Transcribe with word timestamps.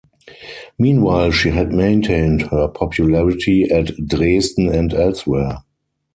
Meanwhile, 0.79 1.29
she 1.29 1.49
had 1.51 1.71
maintained 1.71 2.47
her 2.49 2.67
popularity 2.69 3.65
at 3.69 3.85
Dresden 4.07 4.67
and 4.73 4.91
elsewhere. 4.95 5.59